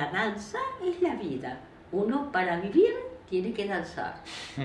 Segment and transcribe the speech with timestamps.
[0.00, 1.60] La danza es la vida.
[1.92, 2.94] Uno para vivir
[3.28, 4.14] tiene que danzar.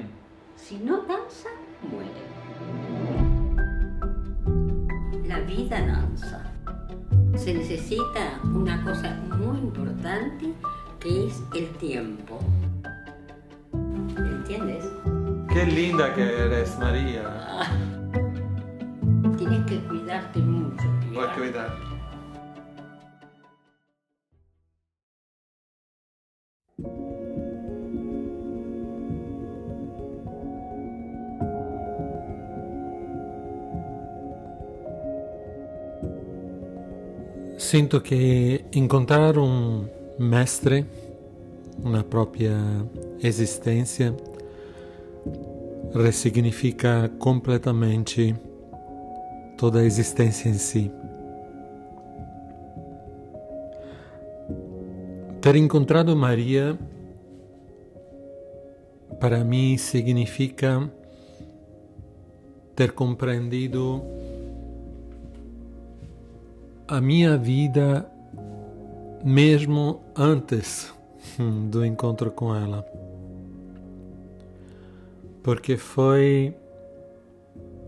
[0.56, 1.50] Si no danza,
[1.92, 2.24] muere.
[5.28, 6.42] La vida danza.
[7.36, 10.54] Se necesita una cosa muy importante
[11.02, 12.40] que es el tiempo.
[14.17, 14.86] ¿Entiendes?
[15.50, 17.23] Qué linda que eres, María.
[17.28, 17.67] Ah.
[19.38, 20.86] Tienes que cuidarte mucho.
[21.14, 21.95] Voy a cuidar.
[37.76, 39.86] Sinto che incontrare un
[40.20, 40.88] mestre,
[41.84, 42.56] una propria
[43.20, 44.16] esistenza,
[45.92, 48.34] ressignifica completamente
[49.58, 50.90] toda a existência em si.
[55.42, 56.80] Ter encontrado Maria,
[59.20, 60.89] para mim, significa
[62.73, 64.02] ter compreendido
[66.88, 68.08] a minha vida
[69.23, 70.94] mesmo antes
[71.69, 72.86] do encontro com ela.
[75.42, 76.55] Porque foi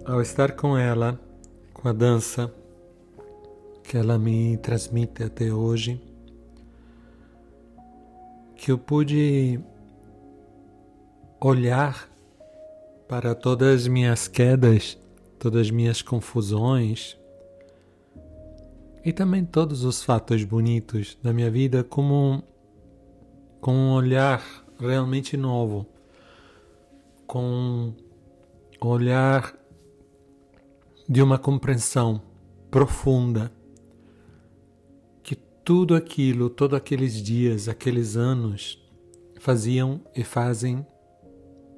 [0.03, 1.19] ao estar com ela,
[1.73, 2.51] com a dança
[3.83, 6.01] que ela me transmite até hoje,
[8.55, 9.59] que eu pude
[11.39, 12.09] olhar
[13.07, 14.97] para todas as minhas quedas,
[15.37, 17.15] todas as minhas confusões
[19.07, 22.43] e também todos os fatos bonitos da minha vida como
[23.61, 24.43] com um olhar
[24.77, 25.87] realmente novo,
[27.25, 27.93] com
[28.83, 29.57] um olhar
[31.07, 32.21] de uma compreensão
[32.69, 33.49] profunda
[35.23, 38.77] que tudo aquilo, todos aqueles dias, aqueles anos
[39.39, 40.85] faziam e fazem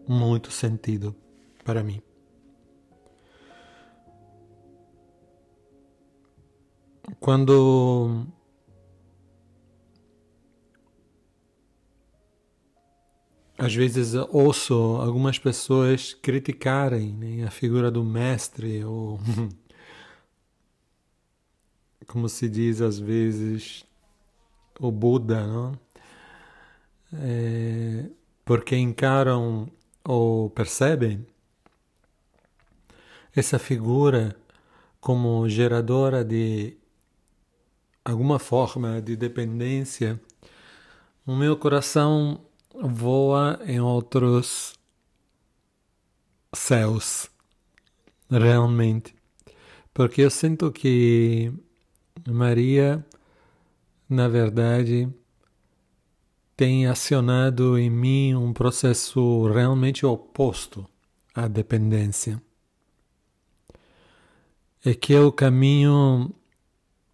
[0.07, 1.15] muito sentido
[1.63, 2.01] para mim.
[7.19, 8.25] Quando
[13.57, 19.19] às vezes ouço algumas pessoas criticarem né, a figura do mestre ou
[22.07, 23.85] como se diz às vezes
[24.79, 25.77] o Buda, não?
[27.13, 28.05] É,
[28.45, 29.69] porque encaram
[30.05, 31.25] ou percebem
[33.35, 34.35] essa figura
[35.01, 36.78] como geradora de
[38.09, 40.19] alguma forma de dependência,
[41.25, 42.41] o meu coração
[42.73, 44.73] voa em outros
[46.53, 47.29] céus,
[48.29, 49.15] realmente.
[49.93, 51.53] Porque eu sinto que
[52.27, 53.05] Maria,
[54.09, 55.07] na verdade,
[56.57, 60.85] tem acionado em mim um processo realmente oposto
[61.33, 62.41] à dependência.
[64.83, 66.33] É que é o caminho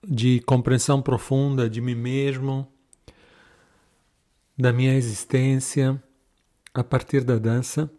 [0.08, 2.68] de compreensão profunda de mim mesmo,
[4.58, 6.02] da minha existência
[6.74, 7.90] a partir da dança,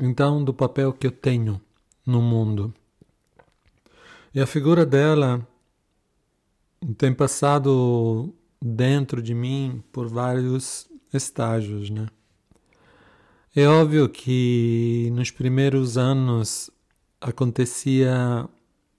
[0.00, 1.60] então do papel que eu tenho
[2.06, 2.72] no mundo.
[4.34, 5.46] E a figura dela
[6.96, 8.32] tem passado
[8.62, 12.06] dentro de mim por vários estágios, né?
[13.54, 16.70] É óbvio que nos primeiros anos
[17.20, 18.48] acontecia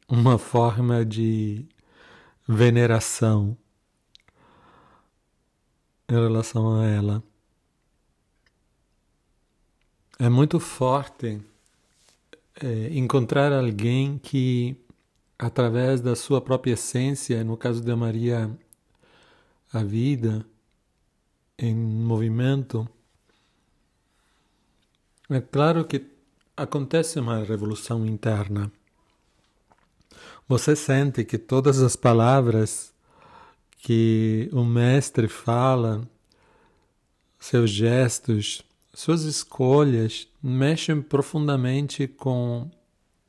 [0.10, 1.66] uma forma de
[2.52, 3.58] veneração
[6.10, 7.24] em relação a ela.
[10.20, 11.42] É muito forte
[12.62, 14.76] é, encontrar alguém que,
[15.40, 18.52] através da sua própria essência, no caso da Maria,
[19.72, 20.46] a vida
[21.58, 22.88] em movimento,
[25.30, 26.06] é claro que
[26.58, 28.70] acontece uma revolução interna.
[30.52, 32.94] Você sente que todas as palavras
[33.78, 36.06] que o mestre fala,
[37.40, 38.62] seus gestos,
[38.94, 42.70] suas escolhas mexem profundamente com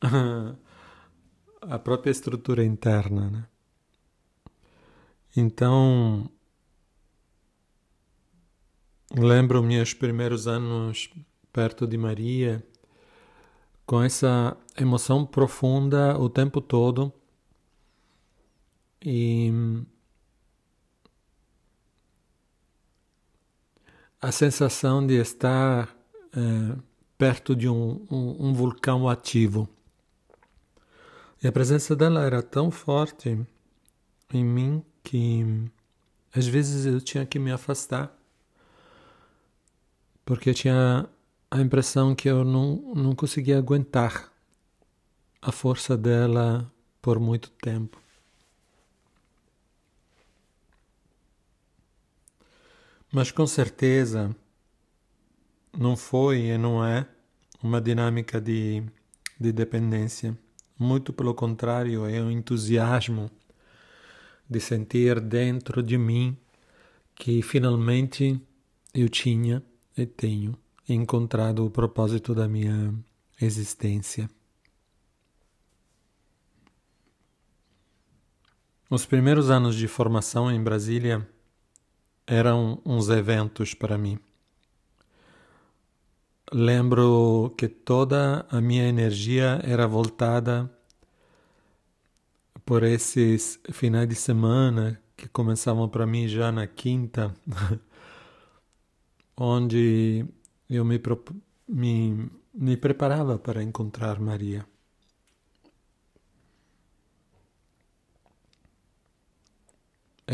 [1.63, 3.31] a própria estrutura interna.
[3.31, 3.45] Né?
[5.37, 6.29] Então,
[9.17, 11.09] lembro meus primeiros anos
[11.53, 12.67] perto de Maria
[13.87, 17.13] com essa emoção profunda o tempo todo.
[19.05, 19.51] E
[24.21, 25.89] a sensação de estar
[26.33, 26.79] é,
[27.19, 29.69] perto de um, um, um, vulcão ativo.
[31.43, 33.39] E a presença dela era tão forte
[34.33, 35.45] em mim que
[36.35, 38.17] às vezes eu tinha que me afastar,
[40.25, 41.09] porque eu tinha
[41.51, 44.31] a impressão que eu não, não conseguia aguentar
[45.43, 46.73] a força dela
[47.03, 48.00] por muito tempo.
[53.11, 54.35] Mas com certeza
[55.77, 57.06] não foi e não é
[57.62, 58.85] uma dinâmica de,
[59.39, 60.39] de dependência.
[60.79, 63.29] Muito pelo contrário, é um entusiasmo
[64.49, 66.37] de sentir dentro de mim
[67.15, 68.41] que finalmente
[68.95, 69.62] eu tinha
[69.97, 70.56] e tenho
[70.88, 72.95] encontrado o propósito da minha
[73.41, 74.31] existência.
[78.94, 81.27] Os primeiros anos de formação em Brasília
[82.27, 84.19] eram uns eventos para mim.
[86.53, 90.71] Lembro que toda a minha energia era voltada
[92.67, 97.35] por esses finais de semana que começavam para mim já na quinta,
[99.35, 100.27] onde
[100.69, 101.00] eu me,
[101.67, 104.71] me, me preparava para encontrar Maria.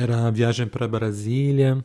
[0.01, 1.85] Era a viagem para Brasília,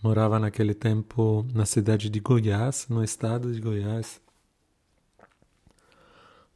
[0.00, 4.20] morava naquele tempo na cidade de Goiás, no estado de Goiás.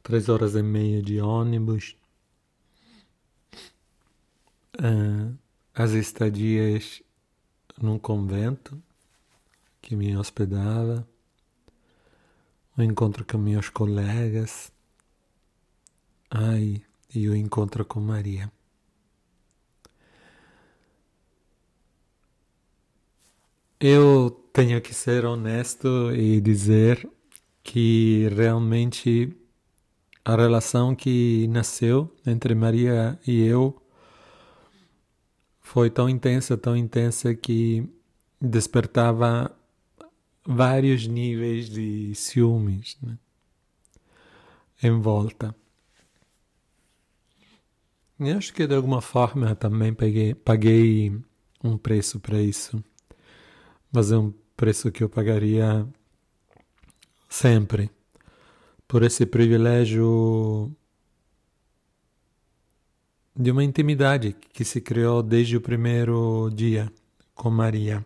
[0.01, 1.97] Três horas e meia de ônibus.
[4.79, 5.37] Uh,
[5.75, 7.03] as estadias
[7.77, 8.81] num convento
[9.81, 11.05] que me hospedava,
[12.77, 14.71] o encontro com meus colegas,
[16.31, 16.81] ai,
[17.13, 18.49] e o encontro com Maria.
[23.79, 27.07] Eu tenho que ser honesto e dizer
[27.61, 29.37] que realmente
[30.25, 33.79] a relação que nasceu entre Maria e eu
[35.61, 37.87] foi tão intensa, tão intensa que
[38.41, 39.55] despertava
[40.43, 43.15] vários níveis de ciúmes né?
[44.81, 45.55] em volta.
[48.19, 51.15] E acho que de alguma forma também peguei, paguei
[51.63, 52.83] um preço para isso
[53.91, 55.87] mas é um preço que eu pagaria
[57.29, 57.89] sempre
[58.87, 60.71] por esse privilégio
[63.35, 66.91] de uma intimidade que se criou desde o primeiro dia
[67.35, 68.05] com Maria.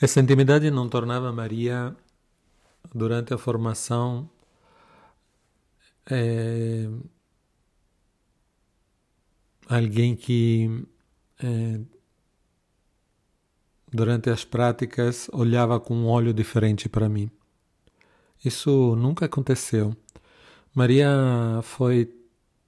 [0.00, 1.96] Essa intimidade não tornava Maria,
[2.94, 4.28] durante a formação,
[6.10, 6.88] é,
[9.68, 10.86] alguém que
[11.40, 11.80] é,
[13.92, 17.30] durante as práticas, olhava com um olho diferente para mim.
[18.44, 19.96] Isso nunca aconteceu.
[20.74, 21.08] Maria
[21.62, 22.14] foi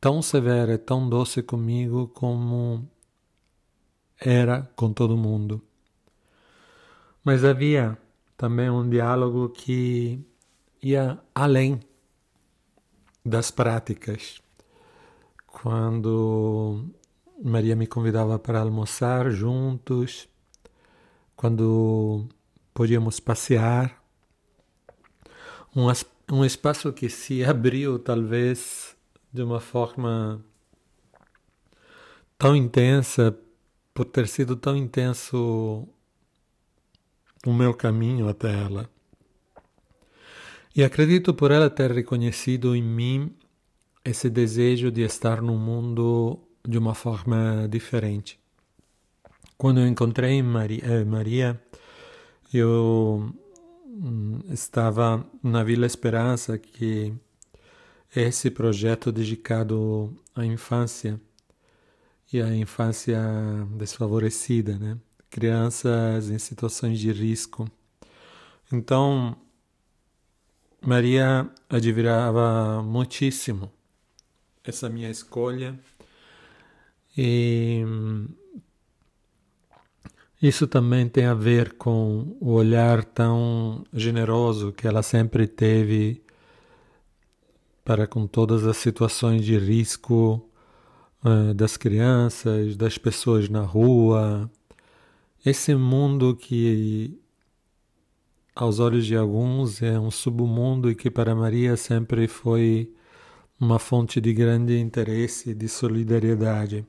[0.00, 2.88] tão severa e tão doce comigo como
[4.19, 5.62] era com todo mundo.
[7.25, 7.99] Mas havia
[8.37, 10.25] também um diálogo que
[10.82, 11.78] ia além
[13.25, 14.40] das práticas.
[15.46, 16.87] Quando
[17.43, 20.29] Maria me convidava para almoçar juntos,
[21.40, 22.28] quando
[22.75, 23.99] podíamos passear.
[25.75, 25.87] Um,
[26.30, 28.94] um espaço que se abriu, talvez,
[29.32, 30.44] de uma forma
[32.37, 33.35] tão intensa,
[33.94, 35.88] por ter sido tão intenso
[37.47, 38.90] o meu caminho até ela.
[40.76, 43.35] E acredito por ela ter reconhecido em mim
[44.04, 48.39] esse desejo de estar no mundo de uma forma diferente.
[49.61, 51.62] Quando eu encontrei Maria, eh, Maria
[52.50, 53.31] eu
[53.85, 57.12] hum, estava na Vila Esperança, que
[58.17, 61.21] é esse projeto dedicado à infância
[62.33, 63.21] e à infância
[63.76, 64.97] desfavorecida, né?
[65.29, 67.71] crianças em situações de risco.
[68.73, 69.37] Então,
[70.81, 73.71] Maria admirava muitíssimo
[74.64, 75.79] essa minha escolha
[77.14, 78.39] e hum,
[80.42, 86.23] isso também tem a ver com o olhar tão generoso que ela sempre teve
[87.85, 90.49] para com todas as situações de risco
[91.25, 94.50] uh, das crianças, das pessoas na rua.
[95.44, 97.18] Esse mundo que,
[98.54, 102.92] aos olhos de alguns, é um submundo e que para Maria sempre foi
[103.59, 106.87] uma fonte de grande interesse e de solidariedade.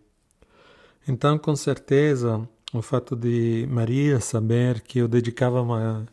[1.08, 6.06] Então, com certeza, o fato de Maria saber que eu dedicava uma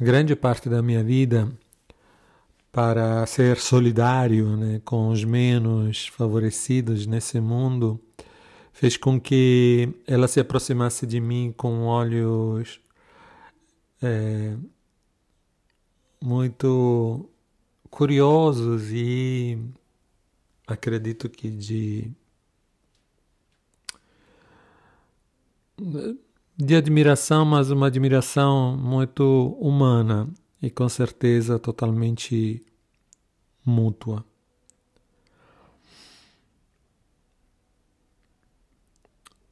[0.00, 1.50] grande parte da minha vida
[2.72, 8.00] para ser solidário né, com os menos favorecidos nesse mundo
[8.72, 12.80] fez com que ela se aproximasse de mim com olhos
[14.02, 14.56] é,
[16.20, 17.30] muito
[17.88, 19.58] curiosos e
[20.66, 22.10] acredito que de
[26.56, 30.28] de admiração, mas uma admiração muito humana
[30.62, 32.64] e com certeza totalmente
[33.64, 34.24] mútua.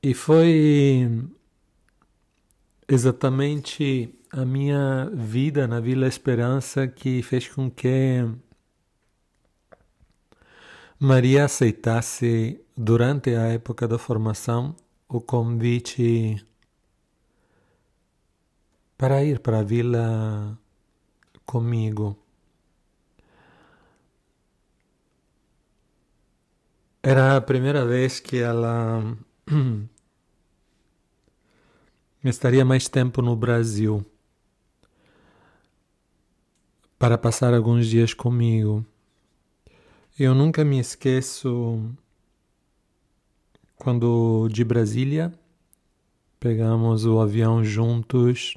[0.02, 1.09] E foi
[2.88, 8.26] exatamente a minha vida na Vila Esperança que fez com que
[10.99, 14.75] Maria aceitasse, durante a época da formação,
[15.12, 16.42] o convite
[18.97, 20.59] para ir para a vila
[21.45, 22.16] comigo.
[27.02, 29.02] Era a primeira vez que ela
[32.25, 34.02] estaria mais tempo no Brasil
[36.99, 38.83] para passar alguns dias comigo.
[40.19, 41.95] Eu nunca me esqueço
[43.83, 45.35] quando de Brasília
[46.39, 48.57] pegamos o avião juntos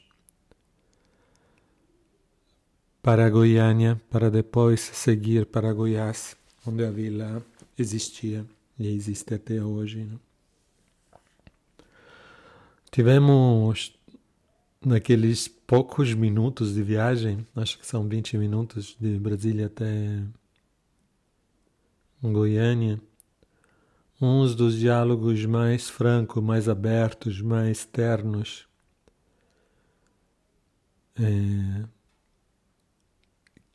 [3.01, 7.44] para Goiânia para depois seguir para Goiás, onde a vila
[7.75, 8.46] existia
[8.77, 10.03] e existe até hoje.
[10.03, 10.15] Né?
[12.91, 13.96] Tivemos
[14.79, 20.22] naqueles poucos minutos de viagem, acho que são 20 minutos de Brasília até
[22.22, 23.01] Goiânia,
[24.22, 28.67] uns dos diálogos mais francos, mais abertos, mais ternos.
[31.17, 31.86] É,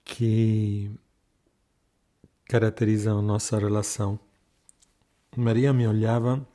[0.04, 0.90] que
[2.46, 4.18] caracterizam a nossa relação.
[5.36, 6.46] Maria me olhava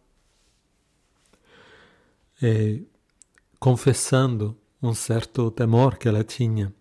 [2.42, 2.82] é,
[3.60, 6.74] confessando um certo temor que ela tinha.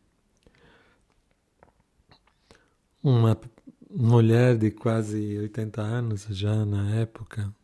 [3.02, 3.38] Uma
[3.96, 7.54] mulher de quase 80 anos, já na época,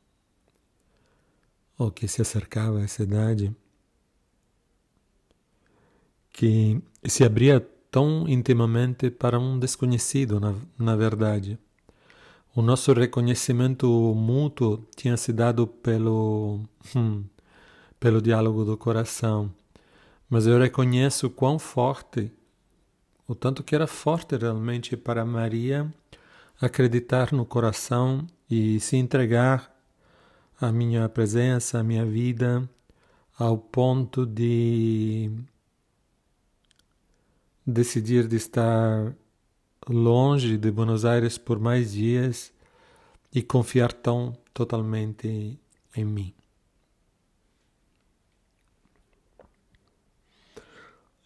[1.77, 3.55] ou que se acercava a essa idade,
[6.33, 7.61] que se abria
[7.91, 11.59] tão intimamente para um desconhecido, na, na verdade.
[12.55, 16.61] O nosso reconhecimento mútuo tinha se dado pelo,
[16.95, 17.25] hum,
[17.99, 19.53] pelo diálogo do coração,
[20.29, 22.31] mas eu reconheço quão forte,
[23.27, 25.93] o tanto que era forte realmente para Maria
[26.61, 29.75] acreditar no coração e se entregar
[30.61, 32.69] à minha presença, à minha vida,
[33.39, 35.31] ao ponto de
[37.67, 39.15] decidir de estar
[39.89, 42.53] longe de Buenos Aires por mais dias
[43.33, 45.59] e confiar tão totalmente
[45.97, 46.35] em mim.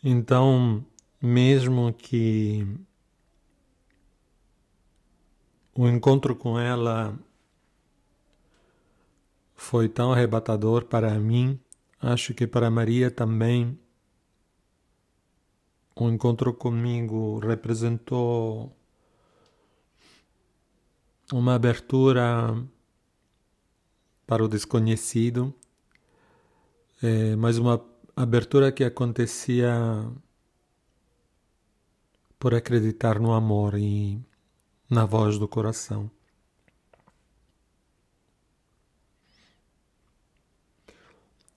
[0.02, 0.84] Então,
[1.20, 2.66] mesmo que
[5.76, 7.18] o encontro com ela
[9.56, 11.58] foi tão arrebatador para mim,
[12.00, 13.78] acho que para Maria também.
[15.96, 18.76] O encontro comigo representou
[21.32, 22.54] uma abertura
[24.26, 25.54] para o desconhecido,
[27.02, 27.84] é, mas uma
[28.16, 29.72] abertura que acontecia
[32.38, 34.20] por acreditar no amor e
[34.88, 36.10] na voz do coração.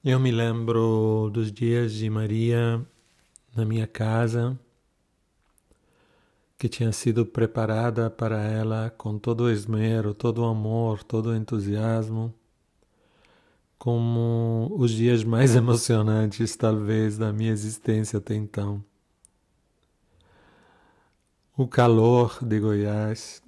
[0.04, 2.82] Eu me lembro dos dias de Maria
[3.56, 4.58] na minha casa,
[6.58, 11.36] que tinha sido preparada para ela com todo o esmero, todo o amor, todo o
[11.36, 12.34] entusiasmo,
[13.78, 18.84] como os dias mais emocionantes, talvez, da minha existência até então
[21.58, 23.42] o calor de Goiás,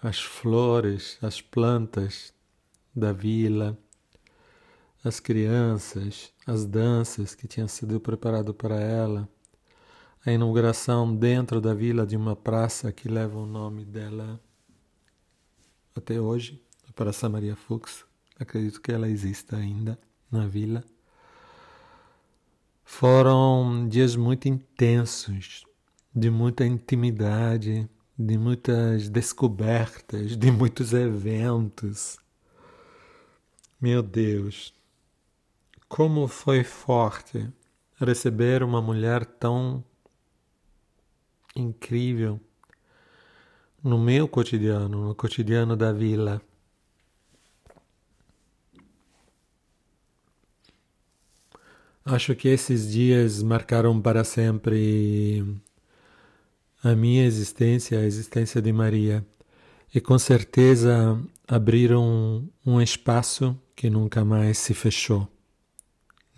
[0.00, 2.32] as flores, as plantas
[2.94, 3.76] da vila,
[5.02, 9.28] as crianças, as danças que tinham sido preparado para ela,
[10.24, 14.40] a inauguração dentro da vila de uma praça que leva o nome dela
[15.92, 18.04] até hoje, a Praça Maria Fux.
[18.38, 19.98] Acredito que ela exista ainda
[20.30, 20.84] na vila.
[22.84, 25.64] Foram dias muito intensos,
[26.14, 27.88] de muita intimidade,
[28.18, 32.18] de muitas descobertas, de muitos eventos.
[33.80, 34.74] Meu Deus,
[35.88, 37.48] como foi forte
[37.96, 39.84] receber uma mulher tão
[41.54, 42.40] incrível
[43.82, 46.40] no meu cotidiano, no cotidiano da vila.
[52.04, 55.44] Acho que esses dias marcaram para sempre
[56.82, 59.24] a minha existência, a existência de Maria,
[59.94, 65.28] e com certeza abriram um espaço que nunca mais se fechou,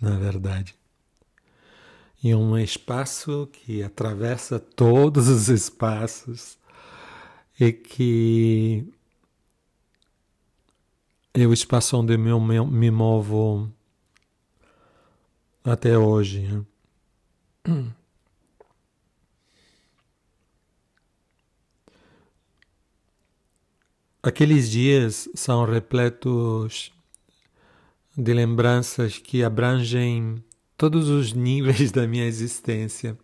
[0.01, 0.75] na verdade.
[2.23, 6.57] E um espaço que atravessa todos os espaços
[7.59, 8.87] e que
[11.33, 13.69] é o espaço onde eu me movo
[15.63, 16.65] até hoje.
[17.65, 17.93] Né?
[24.25, 26.93] Aqueles dias são repletos
[28.17, 30.41] de lembranças que abrangem
[30.77, 33.19] todos os níveis da minha existência.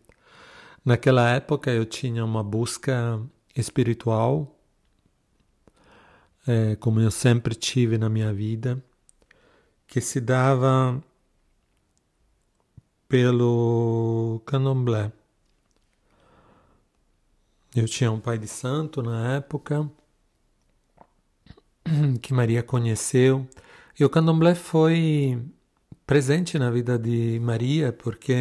[0.83, 3.17] Naquela época eu tinha uma busca
[3.55, 4.59] espiritual,
[6.45, 8.83] é, como eu sempre tive na minha vida,
[9.87, 11.01] que se dava
[13.07, 15.13] pelo candomblé.
[17.73, 19.89] Eu tinha um pai de santo na época
[22.21, 23.47] que Maria conheceu.
[23.99, 25.41] E o candomblé foi
[26.05, 28.33] presente na vida de Maria, porque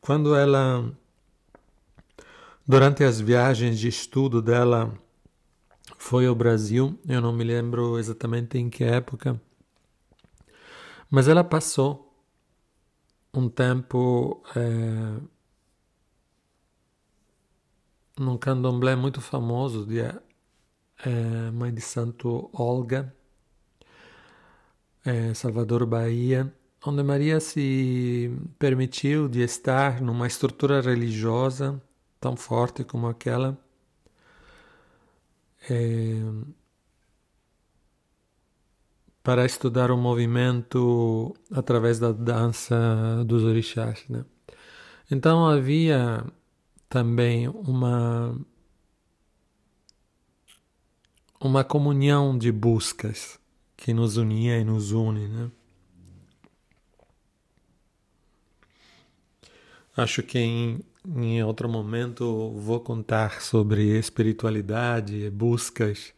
[0.00, 0.90] quando ela,
[2.66, 4.92] durante as viagens de estudo dela,
[5.98, 9.40] foi ao Brasil, eu não me lembro exatamente em que época,
[11.10, 12.12] mas ela passou
[13.34, 15.20] um tempo é,
[18.18, 20.00] num candomblé muito famoso de
[21.04, 23.14] é, mãe de santo Olga,
[25.04, 26.52] é, Salvador, Bahia,
[26.84, 31.80] onde Maria se permitiu de estar numa estrutura religiosa
[32.20, 33.58] tão forte como aquela.
[35.68, 36.22] É,
[39.22, 44.04] para estudar o movimento através da dança dos orixás.
[44.08, 44.24] Né?
[45.10, 46.24] Então havia
[46.88, 48.36] também uma
[51.42, 53.38] uma comunhão de buscas
[53.76, 55.50] que nos unia e nos une, né?
[59.96, 66.14] Acho que em, em outro momento vou contar sobre espiritualidade e buscas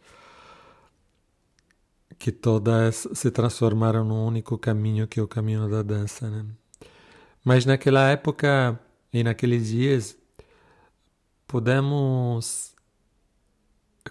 [2.19, 6.45] que todas se transformaram num único caminho que é o caminho da dança, né?
[7.43, 8.79] Mas naquela época
[9.13, 10.17] e naqueles dias
[11.47, 12.74] podemos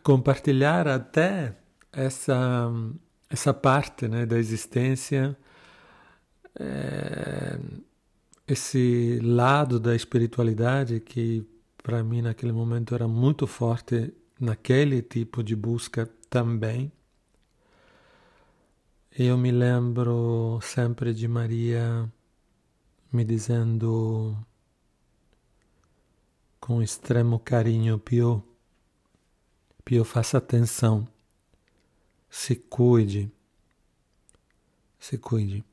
[0.01, 1.56] compartilhar até
[1.91, 2.71] essa
[3.34, 5.36] essa parte né, da existência,
[6.60, 7.60] é,
[8.47, 11.43] esse lado da espiritualidade que
[11.82, 16.91] para mim naquele momento era muito forte naquele tipo de busca também.
[19.17, 22.12] Eu me lembro sempre de Maria
[23.12, 24.38] me dizendo
[26.60, 28.43] com extremo carinho, Pio,
[29.86, 31.08] Pio, faça atenção.
[32.30, 33.32] Se cuide.
[35.00, 35.63] Se cuide.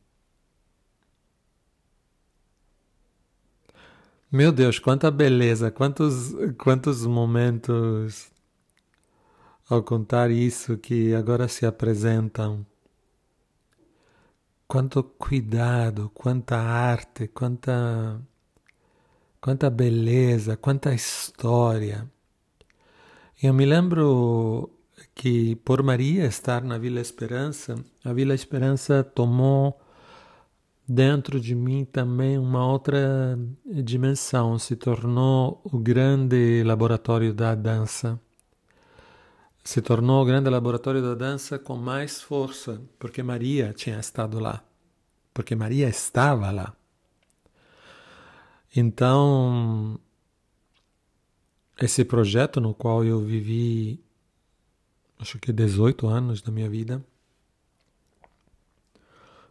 [4.32, 8.30] Meu Deus, quanta beleza, quantos, quantos momentos
[9.68, 12.66] ao contar isso que agora se apresentam.
[14.68, 18.20] Quanto cuidado, quanta arte, quanta,
[19.40, 22.08] quanta beleza, quanta história.
[23.42, 24.68] Eu me lembro
[25.14, 27.74] que por Maria estar na Vila Esperança,
[28.04, 29.80] a Vila Esperança tomou
[30.86, 38.20] dentro de mim também uma outra dimensão, se tornou o grande laboratório da dança.
[39.64, 44.62] Se tornou o grande laboratório da dança com mais força, porque Maria tinha estado lá,
[45.32, 46.74] porque Maria estava lá.
[48.76, 49.98] Então,
[51.80, 54.02] esse projeto no qual eu vivi,
[55.18, 57.04] acho que 18 anos da minha vida,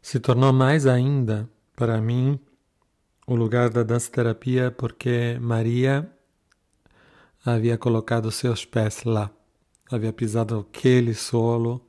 [0.01, 2.39] se tornou mais ainda para mim
[3.27, 6.11] o lugar da dança terapia porque Maria
[7.45, 9.31] havia colocado seus pés lá,
[9.91, 11.85] havia pisado aquele solo,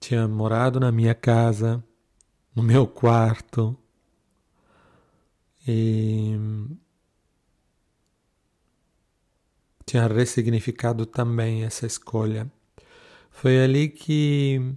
[0.00, 1.82] tinha morado na minha casa,
[2.54, 3.76] no meu quarto
[5.66, 6.36] e
[9.84, 12.50] tinha ressignificado também essa escolha.
[13.30, 14.74] Foi ali que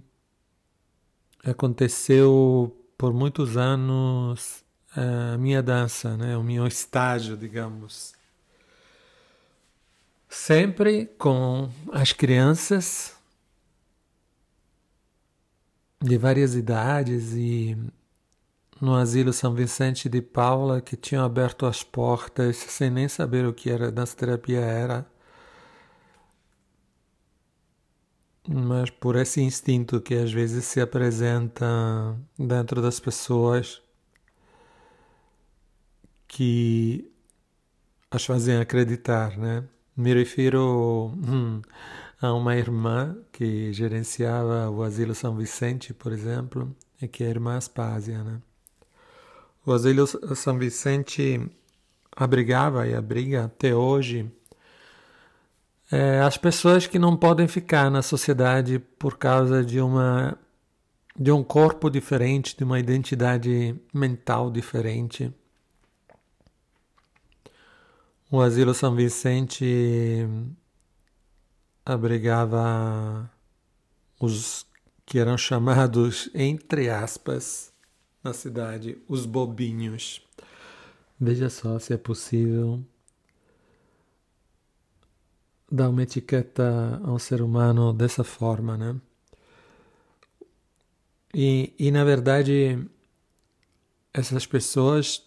[1.44, 4.64] aconteceu por muitos anos
[4.96, 6.36] a minha dança, né?
[6.36, 8.14] o meu estágio, digamos.
[10.28, 13.14] Sempre com as crianças
[16.00, 17.76] de várias idades e
[18.80, 23.52] no asilo São Vicente de Paula que tinham aberto as portas sem nem saber o
[23.54, 25.06] que era dança terapia era.
[28.48, 31.66] Mas por esse instinto que às vezes se apresenta
[32.38, 33.82] dentro das pessoas
[36.28, 37.10] que
[38.10, 39.64] as fazem acreditar, né?
[39.96, 41.62] Me refiro hum,
[42.20, 47.30] a uma irmã que gerenciava o asilo São Vicente, por exemplo, e que é a
[47.30, 48.40] irmã Aspásia, né?
[49.66, 51.40] O Asilo São Vicente
[52.14, 54.30] abrigava e abriga até hoje
[55.90, 60.38] é, as pessoas que não podem ficar na sociedade por causa de uma
[61.18, 65.34] de um corpo diferente, de uma identidade mental diferente.
[68.30, 70.28] O Asilo São Vicente
[71.84, 73.28] abrigava
[74.20, 74.64] os
[75.04, 77.72] que eram chamados, entre aspas,
[78.26, 80.20] na cidade, os bobinhos.
[81.18, 82.84] Veja só se é possível
[85.70, 89.00] dar uma etiqueta ao ser humano dessa forma, né?
[91.34, 92.78] E, e na verdade,
[94.12, 95.22] essas pessoas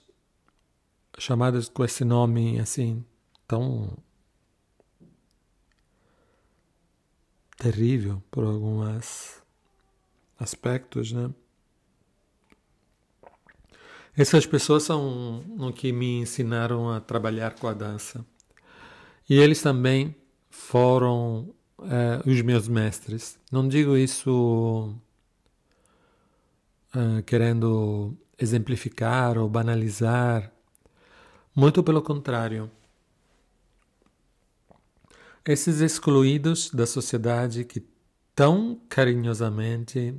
[1.17, 3.03] chamadas com esse nome assim
[3.47, 3.97] tão
[7.57, 9.43] terrível por alguns
[10.39, 11.33] aspectos, né?
[14.15, 18.25] Essas pessoas são o que me ensinaram a trabalhar com a dança.
[19.29, 20.15] E eles também
[20.49, 23.39] foram é, os meus mestres.
[23.51, 24.93] Não digo isso
[26.93, 30.51] é, querendo exemplificar ou banalizar,
[31.55, 32.69] muito pelo contrário.
[35.45, 37.85] Esses excluídos da sociedade que
[38.35, 40.15] tão carinhosamente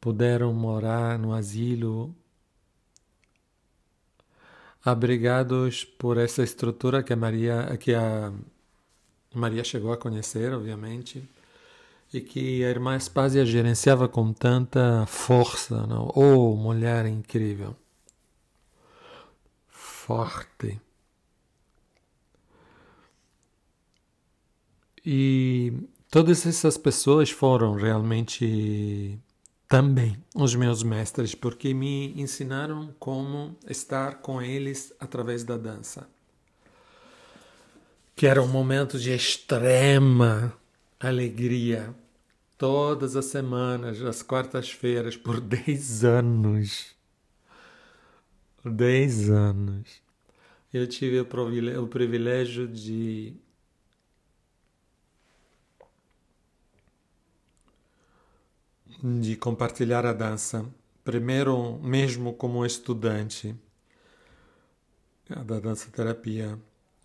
[0.00, 2.14] puderam morar no asilo
[4.84, 8.32] abrigados por essa estrutura que a Maria, que a
[9.34, 11.28] Maria chegou a conhecer, obviamente,
[12.12, 16.10] e que a irmã Espásia gerenciava com tanta força, não?
[16.14, 17.76] Oh, mulher incrível,
[19.68, 20.80] forte.
[25.04, 25.72] E
[26.10, 29.18] todas essas pessoas foram realmente
[29.70, 36.08] também os meus mestres, porque me ensinaram como estar com eles através da dança.
[38.16, 40.52] Que era um momento de extrema
[40.98, 41.94] alegria.
[42.58, 46.86] Todas as semanas, às quartas-feiras, por 10 anos.
[48.64, 50.02] 10 anos.
[50.74, 53.36] Eu tive o privilégio de
[59.02, 60.64] de compartilhar a dança,
[61.02, 63.56] primeiro mesmo como estudante
[65.26, 66.58] da dança terapia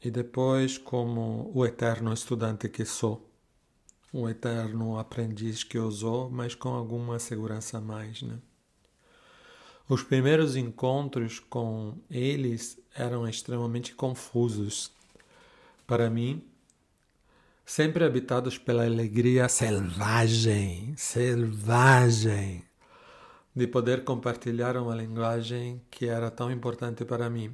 [0.04, 3.30] e depois como o eterno estudante que sou,
[4.12, 8.40] o eterno aprendiz que eu sou, mas com alguma segurança a mais, né?
[9.88, 14.92] Os primeiros encontros com eles eram extremamente confusos.
[15.86, 16.44] Para mim,
[17.66, 22.64] sempre habitados pela alegria selvagem, selvagem,
[23.56, 27.54] de poder compartilhar uma linguagem que era tão importante para mim.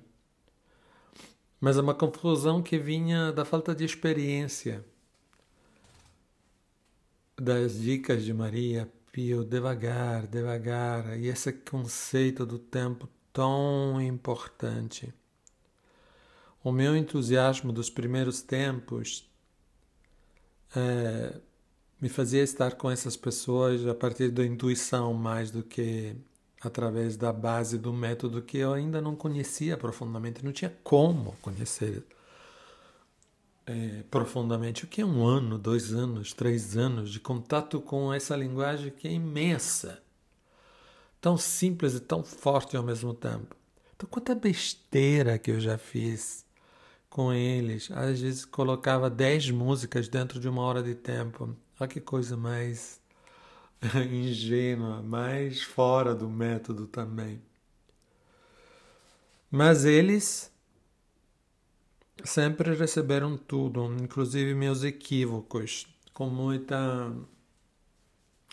[1.62, 4.84] Mas é uma confusão que vinha da falta de experiência,
[7.40, 15.14] das dicas de Maria Pio, devagar, devagar, e esse conceito do tempo tão importante.
[16.64, 19.31] O meu entusiasmo dos primeiros tempos
[20.76, 21.34] é,
[22.00, 26.16] me fazia estar com essas pessoas a partir da intuição mais do que
[26.62, 32.04] através da base do método que eu ainda não conhecia profundamente, não tinha como conhecer
[33.66, 34.86] é, profundamente.
[34.86, 39.08] O que é um ano, dois anos, três anos de contato com essa linguagem que
[39.08, 40.02] é imensa,
[41.20, 43.56] tão simples e tão forte ao mesmo tempo.
[43.96, 46.46] Então, quanta besteira que eu já fiz
[47.12, 47.92] com eles.
[47.92, 51.56] Às vezes colocava dez músicas dentro de uma hora de tempo.
[51.80, 53.00] Olha que coisa mais
[54.10, 57.42] ingênua, mais fora do método também.
[59.52, 60.50] Mas eles
[62.24, 67.14] sempre receberam tudo, inclusive meus equívocos, com muita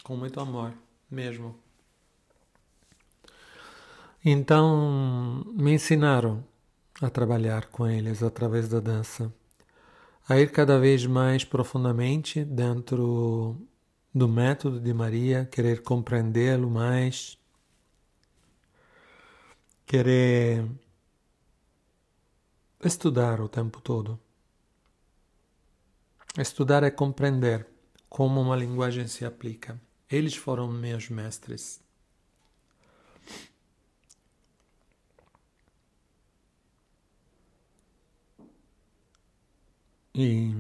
[0.03, 0.75] com muito amor
[1.09, 1.55] mesmo.
[4.25, 6.45] Então me ensinaram
[7.01, 9.33] a trabalhar com eles através da dança,
[10.29, 13.57] a ir cada vez mais profundamente dentro
[14.15, 17.39] do método de Maria, querer compreendê-lo mais.
[19.89, 20.69] querer
[22.85, 24.21] estudar o tempo todo.
[26.37, 27.67] Estudar é compreender
[28.07, 29.81] como uma linguagem se aplica.
[30.11, 31.81] Eles foram meus mestres.
[40.21, 40.53] E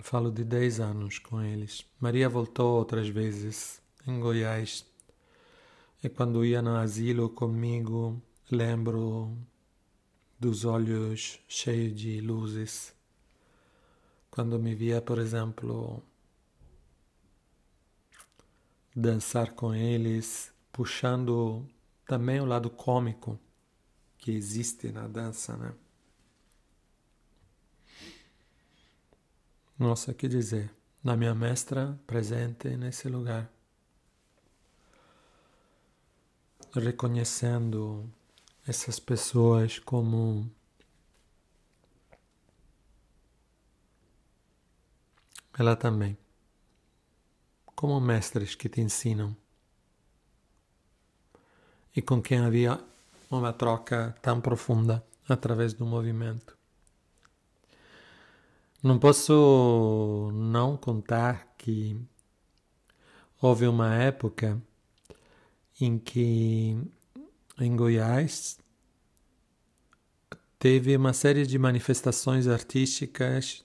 [0.00, 1.86] falo de 10 anos com eles.
[2.00, 4.84] Maria voltou outras vezes em Goiás.
[6.02, 9.38] E quando ia no asilo comigo, lembro
[10.40, 12.92] dos olhos cheios de luzes.
[14.28, 16.02] Quando me via, por exemplo,
[18.92, 21.64] dançar com eles, puxando
[22.04, 23.38] também o lado cômico
[24.18, 25.72] que existe na dança, né?
[29.78, 33.46] Nossa, que dizer, na minha mestra presente nesse lugar,
[36.72, 38.10] reconhecendo
[38.66, 40.50] essas pessoas como
[45.58, 46.16] ela também,
[47.66, 49.36] como mestres que te ensinam
[51.94, 52.82] e com quem havia
[53.30, 56.55] uma troca tão profunda através do movimento.
[58.86, 62.00] Não posso não contar que
[63.42, 64.62] houve uma época
[65.80, 66.78] em que
[67.58, 68.60] em Goiás
[70.56, 73.64] teve uma série de manifestações artísticas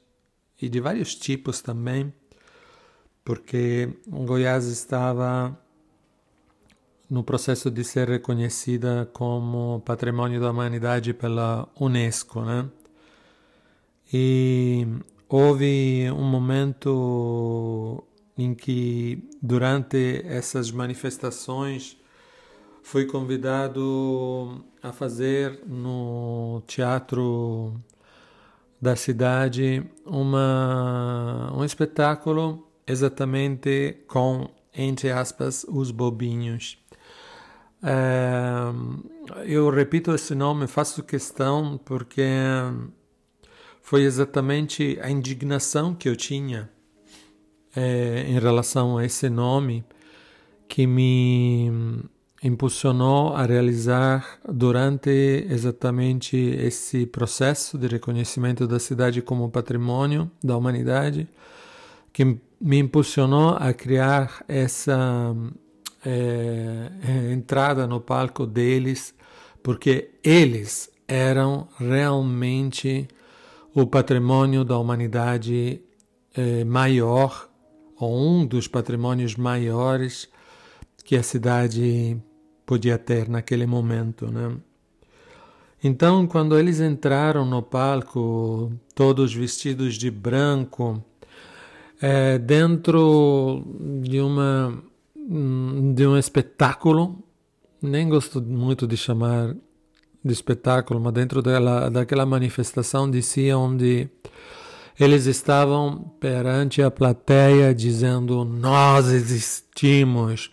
[0.59, 2.11] e de vários tipos também,
[3.23, 5.55] porque Goiás estava
[7.07, 12.67] no processo de ser reconhecida como Patrimônio da Humanidade pela Unesco, né?
[14.11, 14.85] E
[15.31, 18.03] houve um momento
[18.37, 21.97] em que, durante essas manifestações,
[22.83, 27.79] fui convidado a fazer no teatro
[28.81, 36.77] da cidade uma, um espetáculo exatamente com, entre aspas, os bobinhos.
[37.81, 42.21] É, eu repito esse nome, faço questão porque
[43.91, 46.69] foi exatamente a indignação que eu tinha
[47.75, 49.83] é, em relação a esse nome
[50.65, 51.69] que me
[52.41, 55.09] impulsionou a realizar durante
[55.49, 61.27] exatamente esse processo de reconhecimento da cidade como patrimônio da humanidade,
[62.13, 62.23] que
[62.61, 65.35] me impulsionou a criar essa
[66.05, 69.13] é, entrada no palco deles,
[69.61, 73.09] porque eles eram realmente
[73.73, 75.81] o patrimônio da humanidade
[76.35, 77.49] é, maior,
[77.97, 80.27] ou um dos patrimônios maiores
[81.03, 82.17] que a cidade
[82.65, 84.55] podia ter naquele momento, né?
[85.83, 91.03] Então, quando eles entraram no palco, todos vestidos de branco,
[91.99, 93.65] é, dentro
[94.03, 94.83] de uma
[95.93, 97.23] de um espetáculo,
[97.81, 99.55] nem gosto muito de chamar
[100.23, 104.09] de espetáculo, mas dentro dela, daquela manifestação dizia onde
[104.99, 110.51] eles estavam perante a plateia dizendo: Nós existimos,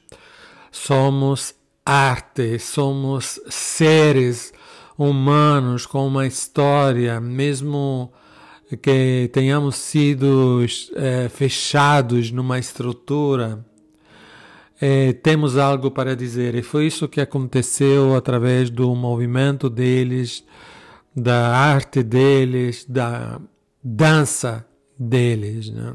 [0.70, 1.54] somos
[1.84, 4.52] arte, somos seres
[4.96, 8.12] humanos com uma história, mesmo
[8.82, 13.64] que tenhamos sido é, fechados numa estrutura
[14.80, 16.54] é, temos algo para dizer.
[16.54, 20.44] E foi isso que aconteceu através do movimento deles,
[21.14, 23.40] da arte deles, da
[23.82, 24.66] dança
[24.98, 25.70] deles.
[25.70, 25.94] Né?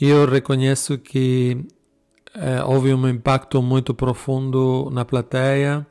[0.00, 1.64] Eu reconheço que
[2.34, 5.86] é, houve um impacto muito profundo na plateia.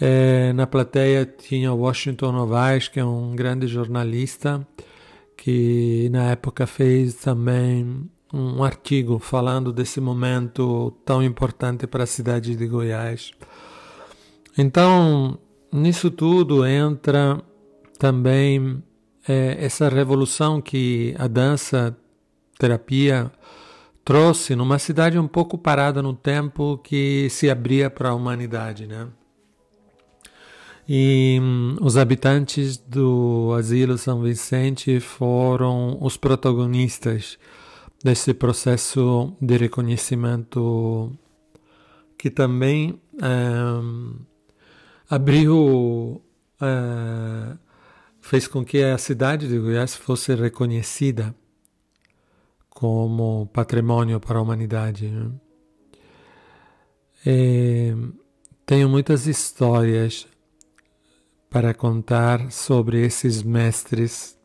[0.00, 4.66] É, na plateia tinha Washington Novaes, que é um grande jornalista,
[5.36, 12.54] que na época fez também um artigo falando desse momento tão importante para a cidade
[12.54, 13.32] de Goiás.
[14.56, 15.38] Então,
[15.72, 17.40] nisso tudo entra
[17.98, 18.82] também
[19.26, 21.96] é, essa revolução que a dança
[22.58, 23.30] terapia
[24.04, 29.08] trouxe numa cidade um pouco parada no tempo que se abria para a humanidade, né?
[30.88, 37.38] E hum, os habitantes do Asilo São Vicente foram os protagonistas
[38.02, 41.12] desse processo de reconhecimento
[42.16, 43.28] que também é,
[45.08, 46.22] abriu,
[46.60, 47.56] é,
[48.20, 51.34] fez com que a cidade de Goiás fosse reconhecida
[52.68, 55.08] como patrimônio para a humanidade.
[55.08, 55.30] Né?
[57.26, 57.94] E
[58.64, 60.26] tenho muitas histórias
[61.50, 64.37] para contar sobre esses mestres,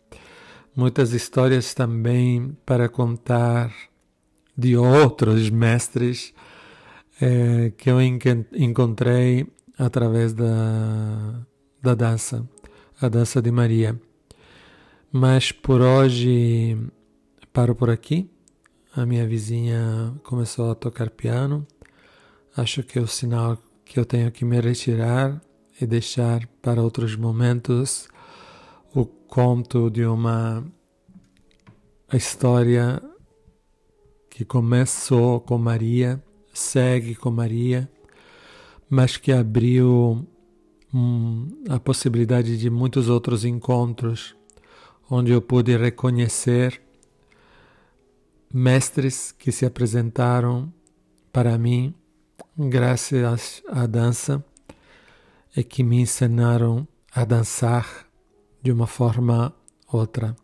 [0.75, 3.73] muitas histórias também para contar
[4.57, 6.33] de outros mestres
[7.21, 11.45] é, que eu encontrei através da,
[11.81, 12.47] da dança,
[12.99, 13.99] a dança de Maria.
[15.12, 16.77] Mas por hoje
[17.53, 18.29] paro por aqui.
[18.95, 21.65] A minha vizinha começou a tocar piano.
[22.57, 25.41] Acho que é o sinal que eu tenho que me retirar
[25.79, 28.07] e deixar para outros momentos
[29.34, 30.63] conto de uma
[32.13, 33.02] história
[34.30, 37.89] que começou com Maria, segue com Maria,
[38.88, 40.24] mas que abriu
[40.93, 44.36] hum, a possibilidade de muitos outros encontros,
[45.10, 46.80] onde eu pude reconhecer
[48.54, 50.72] mestres que se apresentaram
[51.32, 51.91] para mim
[52.56, 54.46] graças à dança
[55.58, 58.12] e que me ensinaram a dançar
[58.63, 59.54] de uma forma
[59.91, 60.36] outra,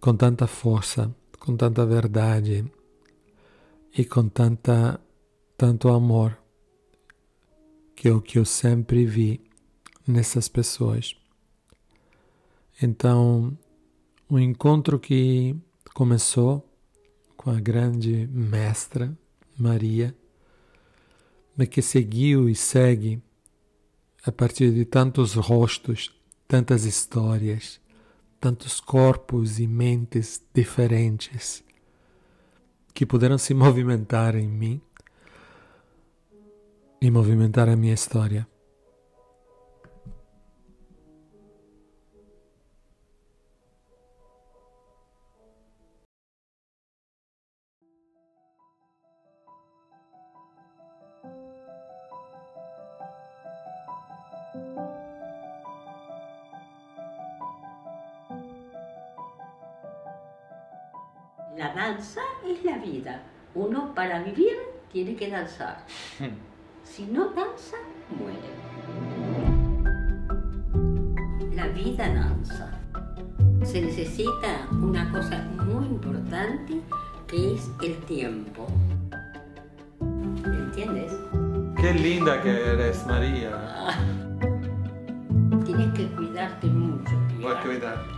[0.00, 1.14] com tanta força
[1.46, 2.64] com tanta verdade
[3.96, 5.00] e com tanta,
[5.56, 6.36] tanto amor
[7.94, 9.40] que é o que eu sempre vi
[10.04, 11.14] nessas pessoas.
[12.82, 13.56] Então,
[14.28, 15.54] o encontro que
[15.94, 16.68] começou
[17.36, 19.16] com a grande mestra
[19.56, 20.12] Maria,
[21.56, 23.22] mas que seguiu e segue
[24.24, 26.12] a partir de tantos rostos,
[26.48, 27.80] tantas histórias,
[28.40, 31.64] tantos corpos e mentes diferentes
[32.94, 34.80] que puderam se movimentar em mim
[37.00, 38.46] e movimentar a minha história.
[64.16, 64.56] Para vivir
[64.90, 65.84] tiene que danzar.
[66.84, 67.76] Si no danza,
[68.18, 68.48] muere.
[71.54, 72.70] La vida danza.
[73.62, 76.80] Se necesita una cosa muy importante
[77.26, 78.66] que es el tiempo.
[80.00, 81.12] ¿Entiendes?
[81.78, 83.88] Qué linda que eres, María.
[85.64, 87.12] Tienes que cuidarte mucho.
[87.42, 88.15] Voy a cuidar.